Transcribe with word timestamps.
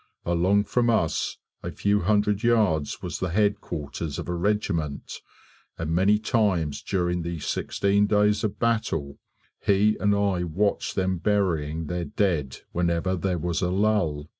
Along 0.25 0.63
from 0.63 0.89
us 0.89 1.37
a 1.61 1.69
few 1.69 1.99
hundred 1.99 2.41
yards 2.41 3.03
was 3.03 3.19
the 3.19 3.29
headquarters 3.29 4.17
of 4.17 4.27
a 4.27 4.33
regiment, 4.33 5.21
and 5.77 5.91
many 5.91 6.17
times 6.17 6.81
during 6.81 7.21
the 7.21 7.39
sixteen 7.39 8.07
days 8.07 8.43
of 8.43 8.57
battle, 8.57 9.19
he 9.59 9.97
and 9.99 10.15
I 10.15 10.41
watched 10.41 10.95
them 10.95 11.19
burying 11.19 11.85
their 11.85 12.05
dead 12.05 12.61
whenever 12.71 13.15
there 13.15 13.37
was 13.37 13.61
a 13.61 13.69
lull. 13.69 14.27